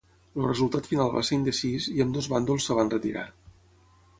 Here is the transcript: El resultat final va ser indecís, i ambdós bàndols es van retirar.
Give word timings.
El 0.37 0.45
resultat 0.45 0.87
final 0.91 1.11
va 1.17 1.21
ser 1.29 1.37
indecís, 1.39 1.87
i 1.99 2.03
ambdós 2.07 2.31
bàndols 2.33 2.69
es 2.71 2.81
van 2.81 2.91
retirar. 2.95 3.27